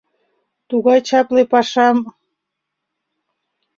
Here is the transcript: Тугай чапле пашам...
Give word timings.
Тугай 0.69 0.99
чапле 1.07 1.43
пашам... 1.51 1.97